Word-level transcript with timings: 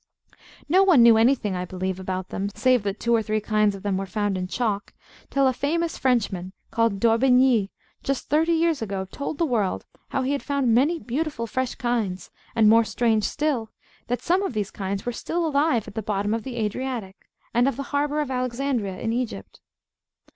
No 0.67 0.81
one 0.83 1.03
knew 1.03 1.15
anything, 1.15 1.55
I 1.55 1.63
believe, 1.63 1.99
about 1.99 2.29
them, 2.29 2.49
save 2.55 2.81
that 2.81 2.99
two 2.99 3.13
or 3.13 3.21
three 3.21 3.39
kinds 3.39 3.75
of 3.75 3.83
them 3.83 3.97
were 3.97 4.07
found 4.07 4.35
in 4.35 4.47
chalk, 4.47 4.95
till 5.29 5.47
a 5.47 5.53
famous 5.53 5.95
Frenchman, 5.95 6.53
called 6.71 6.99
D'Orbigny, 6.99 7.69
just 8.01 8.27
thirty 8.27 8.53
years 8.53 8.81
ago, 8.81 9.05
told 9.05 9.37
the 9.37 9.45
world 9.45 9.85
how 10.09 10.23
he 10.23 10.31
had 10.31 10.41
found 10.41 10.73
many 10.73 10.97
beautiful 10.97 11.45
fresh 11.45 11.75
kinds; 11.75 12.31
and, 12.55 12.67
more 12.67 12.83
strange 12.83 13.25
still, 13.25 13.69
that 14.07 14.23
some 14.23 14.41
of 14.41 14.53
these 14.53 14.71
kinds 14.71 15.05
were 15.05 15.11
still 15.11 15.45
alive 15.45 15.87
at 15.87 15.93
the 15.93 16.01
bottom 16.01 16.33
of 16.33 16.41
the 16.41 16.55
Adriatic, 16.57 17.29
and 17.53 17.67
of 17.67 17.75
the 17.77 17.83
harbour 17.93 18.21
of 18.21 18.31
Alexandria, 18.31 18.99
in 18.99 19.13
Egypt. 19.13 19.59